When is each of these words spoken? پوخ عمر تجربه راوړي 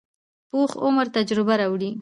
پوخ 0.49 0.71
عمر 0.85 1.05
تجربه 1.17 1.53
راوړي 1.61 1.89